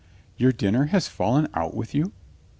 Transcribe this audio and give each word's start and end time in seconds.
"Your 0.35 0.51
dinner 0.51 0.85
has 0.85 1.07
fallen 1.07 1.47
out 1.53 1.75
with 1.75 1.93
you?" 1.93 2.11